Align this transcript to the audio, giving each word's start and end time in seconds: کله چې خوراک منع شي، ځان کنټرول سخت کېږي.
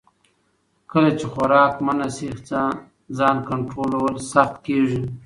کله 0.91 1.09
چې 1.19 1.25
خوراک 1.31 1.73
منع 1.85 2.07
شي، 2.15 2.29
ځان 3.17 3.37
کنټرول 3.49 4.13
سخت 4.31 4.55
کېږي. 4.65 5.01